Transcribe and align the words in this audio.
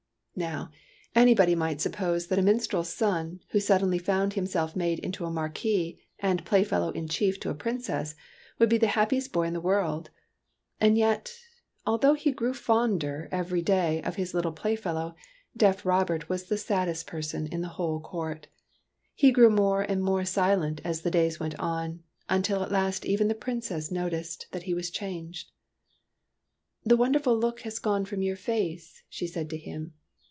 Now, 0.33 0.71
anybody 1.13 1.53
might 1.53 1.81
suppose 1.81 2.27
that 2.27 2.39
a 2.39 2.41
min 2.41 2.57
strel's 2.57 2.89
son, 2.89 3.41
who 3.49 3.59
suddenly 3.59 3.99
found 3.99 4.33
himself 4.33 4.75
made 4.75 4.97
into 4.99 5.25
a 5.25 5.29
Marquis 5.29 5.99
and 6.17 6.43
Playfellow 6.45 6.89
in 6.91 7.07
chief 7.07 7.37
to 7.41 7.51
a 7.51 7.53
Princess, 7.53 8.15
would 8.57 8.69
be 8.69 8.79
the 8.79 8.87
happiest 8.87 9.33
boy 9.33 9.43
in 9.45 9.53
the 9.53 9.61
world. 9.61 10.09
And 10.79 10.97
yet, 10.97 11.31
although 11.85 12.15
he 12.15 12.31
grew 12.31 12.55
fonder 12.55 13.29
every 13.31 13.61
day 13.61 14.01
of 14.01 14.15
his 14.15 14.33
little 14.33 14.53
playfellow, 14.53 15.15
deaf 15.55 15.85
Robert 15.85 16.27
was 16.27 16.45
the 16.45 16.57
saddest 16.57 17.05
person 17.05 17.45
in 17.45 17.61
the 17.61 17.67
whole 17.77 17.99
court. 17.99 18.47
He 19.13 19.31
grew 19.31 19.49
more 19.51 19.83
and 19.83 20.01
more 20.01 20.25
silent 20.25 20.81
as 20.83 21.01
the 21.01 21.11
days 21.11 21.39
went 21.39 21.59
on, 21.59 22.01
until 22.29 22.63
at 22.63 22.71
last 22.71 23.05
even 23.05 23.27
the 23.27 23.35
Princess 23.35 23.91
noticed 23.91 24.47
that 24.53 24.63
he 24.63 24.73
was 24.73 24.89
changed. 24.89 25.51
"The 26.83 26.97
wonderful 26.97 27.37
look 27.37 27.59
has 27.59 27.77
gone 27.77 28.05
from 28.05 28.23
your 28.23 28.37
face," 28.37 29.03
she 29.07 29.27
said 29.27 29.47
to 29.51 29.57
him. 29.57 29.93